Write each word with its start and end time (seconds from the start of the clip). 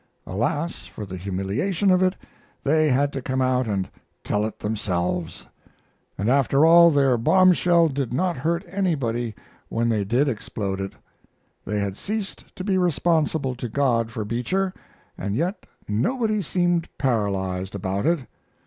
Alas, 0.25 0.87
for 0.87 1.05
the 1.05 1.15
humiliation 1.15 1.91
of 1.91 2.01
it, 2.01 2.15
they 2.63 2.89
had 2.89 3.13
to 3.13 3.21
come 3.21 3.39
out 3.39 3.67
and 3.67 3.87
tell 4.23 4.43
it 4.47 4.57
themselves! 4.57 5.45
And 6.17 6.27
after 6.27 6.65
all, 6.65 6.89
their 6.89 7.19
bombshell 7.19 7.87
did 7.87 8.11
not 8.11 8.37
hurt 8.37 8.65
anybody 8.67 9.35
when 9.69 9.89
they 9.89 10.03
did 10.03 10.27
explode 10.27 10.81
it. 10.81 10.93
They 11.65 11.79
had 11.81 11.97
ceased 11.97 12.45
to 12.55 12.63
be 12.63 12.79
responsible 12.79 13.53
to 13.53 13.69
God 13.69 14.09
for 14.09 14.25
Beecher, 14.25 14.73
and 15.19 15.35
yet 15.35 15.67
nobody 15.87 16.41
seemed 16.41 16.89
paralyzed 16.97 17.75
about 17.75 18.07
it. 18.07 18.21